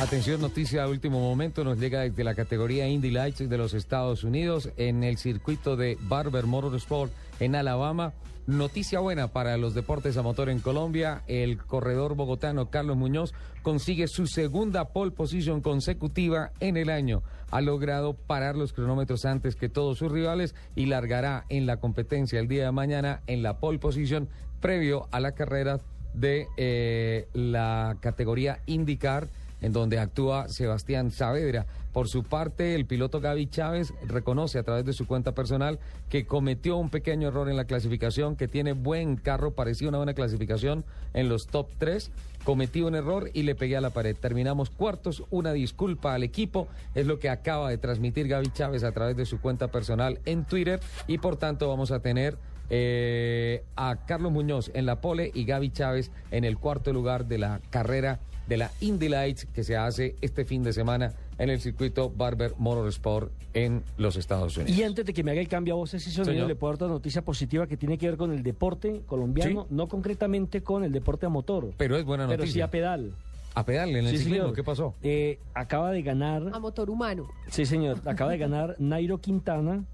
Atención, 0.00 0.40
noticia 0.40 0.84
de 0.84 0.90
último 0.90 1.18
momento 1.18 1.64
nos 1.64 1.80
llega 1.80 2.02
desde 2.02 2.22
la 2.22 2.36
categoría 2.36 2.86
Indy 2.86 3.10
Lights 3.10 3.48
de 3.48 3.58
los 3.58 3.74
Estados 3.74 4.22
Unidos 4.22 4.70
en 4.76 5.02
el 5.02 5.18
circuito 5.18 5.76
de 5.76 5.98
Barber 6.02 6.46
Motorsport 6.46 7.12
en 7.40 7.56
Alabama. 7.56 8.12
Noticia 8.46 9.00
buena 9.00 9.26
para 9.26 9.56
los 9.56 9.74
deportes 9.74 10.16
a 10.16 10.22
motor 10.22 10.50
en 10.50 10.60
Colombia. 10.60 11.24
El 11.26 11.58
corredor 11.58 12.14
bogotano 12.14 12.70
Carlos 12.70 12.96
Muñoz 12.96 13.34
consigue 13.62 14.06
su 14.06 14.28
segunda 14.28 14.92
pole 14.92 15.10
position 15.10 15.60
consecutiva 15.60 16.52
en 16.60 16.76
el 16.76 16.90
año. 16.90 17.24
Ha 17.50 17.60
logrado 17.60 18.14
parar 18.14 18.54
los 18.54 18.72
cronómetros 18.72 19.24
antes 19.24 19.56
que 19.56 19.68
todos 19.68 19.98
sus 19.98 20.12
rivales 20.12 20.54
y 20.76 20.86
largará 20.86 21.44
en 21.48 21.66
la 21.66 21.78
competencia 21.78 22.38
el 22.38 22.46
día 22.46 22.66
de 22.66 22.72
mañana 22.72 23.22
en 23.26 23.42
la 23.42 23.58
pole 23.58 23.80
position 23.80 24.28
previo 24.60 25.08
a 25.10 25.18
la 25.18 25.32
carrera 25.32 25.80
de 26.14 26.46
eh, 26.56 27.26
la 27.34 27.96
categoría 28.00 28.60
IndyCar 28.66 29.28
en 29.60 29.72
donde 29.72 29.98
actúa 29.98 30.48
Sebastián 30.48 31.10
Saavedra. 31.10 31.66
Por 31.92 32.08
su 32.08 32.22
parte, 32.22 32.74
el 32.74 32.86
piloto 32.86 33.20
Gaby 33.20 33.46
Chávez 33.46 33.92
reconoce 34.06 34.58
a 34.58 34.62
través 34.62 34.84
de 34.84 34.92
su 34.92 35.06
cuenta 35.06 35.32
personal 35.32 35.78
que 36.08 36.26
cometió 36.26 36.76
un 36.76 36.90
pequeño 36.90 37.28
error 37.28 37.48
en 37.48 37.56
la 37.56 37.64
clasificación, 37.64 38.36
que 38.36 38.48
tiene 38.48 38.72
buen 38.72 39.16
carro, 39.16 39.52
parecía 39.52 39.88
una 39.88 39.98
buena 39.98 40.14
clasificación 40.14 40.84
en 41.14 41.28
los 41.28 41.46
top 41.46 41.68
3. 41.78 42.10
Cometí 42.44 42.82
un 42.82 42.94
error 42.94 43.30
y 43.34 43.42
le 43.42 43.54
pegué 43.54 43.76
a 43.76 43.80
la 43.80 43.90
pared. 43.90 44.16
Terminamos 44.16 44.70
cuartos, 44.70 45.24
una 45.30 45.52
disculpa 45.52 46.14
al 46.14 46.22
equipo, 46.22 46.68
es 46.94 47.06
lo 47.06 47.18
que 47.18 47.28
acaba 47.28 47.68
de 47.68 47.78
transmitir 47.78 48.28
Gaby 48.28 48.50
Chávez 48.52 48.84
a 48.84 48.92
través 48.92 49.16
de 49.16 49.26
su 49.26 49.40
cuenta 49.40 49.68
personal 49.68 50.20
en 50.24 50.44
Twitter 50.44 50.80
y 51.06 51.18
por 51.18 51.36
tanto 51.36 51.68
vamos 51.68 51.90
a 51.90 52.00
tener 52.00 52.38
eh, 52.70 53.62
a 53.76 53.96
Carlos 54.06 54.32
Muñoz 54.32 54.70
en 54.74 54.86
la 54.86 55.00
pole 55.00 55.30
y 55.34 55.44
Gaby 55.44 55.70
Chávez 55.70 56.10
en 56.30 56.44
el 56.44 56.58
cuarto 56.58 56.92
lugar 56.92 57.26
de 57.26 57.38
la 57.38 57.60
carrera 57.70 58.20
de 58.46 58.56
la 58.56 58.70
Indy 58.80 59.08
Lights 59.08 59.46
que 59.46 59.62
se 59.64 59.76
hace 59.76 60.16
este 60.22 60.44
fin 60.44 60.62
de 60.62 60.72
semana 60.72 61.12
en 61.38 61.50
el 61.50 61.60
circuito 61.60 62.10
Barber 62.10 62.54
Motorsport 62.58 63.30
en 63.54 63.82
los 63.98 64.16
Estados 64.16 64.56
Unidos. 64.56 64.76
Y 64.78 64.82
antes 64.82 65.04
de 65.04 65.12
que 65.12 65.22
me 65.22 65.30
haga 65.32 65.40
el 65.40 65.48
cambio 65.48 65.74
a 65.74 65.76
voces 65.76 66.06
y 66.06 66.10
sonido, 66.10 66.32
Señor. 66.32 66.48
le 66.48 66.54
puedo 66.56 66.72
dar 66.72 66.76
otra 66.76 66.88
noticia 66.88 67.22
positiva 67.22 67.66
que 67.66 67.76
tiene 67.76 67.98
que 67.98 68.06
ver 68.08 68.16
con 68.16 68.32
el 68.32 68.42
deporte 68.42 69.02
colombiano, 69.06 69.62
Sí. 69.68 69.74
no 69.74 69.86
concretamente 69.88 70.62
con 70.62 70.82
el 70.84 70.92
deporte 70.92 71.26
a 71.26 71.28
motor, 71.28 71.72
Pero 71.76 71.96
es 71.98 72.04
buena 72.04 72.26
pero 72.26 72.42
sí 72.42 72.46
noticia. 72.48 72.64
a 72.64 72.70
pedal. 72.70 73.12
a 73.54 73.64
pedal 73.64 73.90
en 73.90 74.06
el 74.06 74.10
Sí, 74.12 74.18
ciclismo, 74.18 74.44
señor. 74.44 74.56
¿qué 74.56 74.64
pasó? 74.64 74.94
Eh, 75.02 75.38
acaba 75.54 75.90
de 75.92 76.02
ganar, 76.02 76.42
a 76.52 76.58
motor 76.58 76.88
humano. 76.90 77.28
sí 77.48 77.66
señor, 77.66 77.98
acaba 78.06 78.30
de 78.32 78.38
ganar 78.38 78.76
Nairo 78.78 79.18
Quintana 79.18 79.84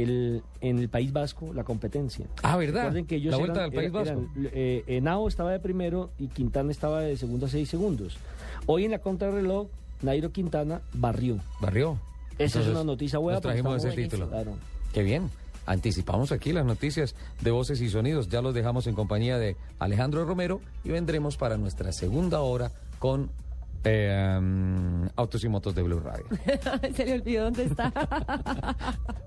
el, 0.00 0.42
en 0.60 0.78
el 0.78 0.88
País 0.88 1.12
Vasco 1.12 1.52
la 1.54 1.64
competencia. 1.64 2.26
Ah, 2.42 2.56
¿verdad? 2.56 2.82
Recuerden 2.82 3.06
que 3.06 3.16
ellos 3.16 3.30
la 3.32 3.38
vuelta 3.38 3.60
eran- 3.60 3.70
del 3.70 3.90
País 3.92 4.06
eran- 4.08 4.24
Vasco. 4.26 4.50
eh, 4.54 4.84
Henao 4.86 5.28
estaba 5.28 5.52
de 5.52 5.60
primero 5.60 6.10
y 6.18 6.28
Quintana 6.28 6.70
estaba 6.70 7.00
de 7.00 7.16
segundo 7.16 7.46
a 7.46 7.48
seis 7.48 7.68
segundos. 7.68 8.16
Hoy 8.66 8.84
en 8.84 8.90
la 8.92 8.98
contrarreloj, 8.98 9.68
Nairo 10.02 10.30
Quintana 10.32 10.80
barrió. 10.94 11.38
Barrió. 11.60 11.98
Esa 12.38 12.60
es 12.60 12.68
una 12.68 12.84
noticia 12.84 13.18
buena. 13.18 13.36
Nos 13.36 13.42
trajimos 13.42 13.84
ese 13.84 13.96
título. 13.96 14.28
Claro. 14.28 14.52
Qué 14.92 15.02
bien. 15.02 15.30
Anticipamos 15.66 16.32
aquí 16.32 16.52
las 16.52 16.64
noticias 16.64 17.14
de 17.42 17.50
voces 17.50 17.80
y 17.82 17.90
sonidos. 17.90 18.28
Ya 18.28 18.40
los 18.40 18.54
dejamos 18.54 18.86
en 18.86 18.94
compañía 18.94 19.38
de 19.38 19.56
Alejandro 19.78 20.24
Romero 20.24 20.60
y 20.84 20.88
vendremos 20.90 21.36
para 21.36 21.58
nuestra 21.58 21.92
segunda 21.92 22.40
hora 22.40 22.70
con 22.98 23.30
eh, 23.84 24.36
um, 24.38 25.06
Autos 25.16 25.44
y 25.44 25.48
Motos 25.48 25.74
de 25.74 25.82
Blue 25.82 26.00
Radio. 26.00 26.26
Se 26.94 27.04
le 27.04 27.14
olvidó 27.14 27.44
dónde 27.44 27.64
está. 27.64 27.92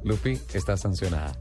Lupi 0.03 0.39
está 0.53 0.77
sancionada. 0.77 1.33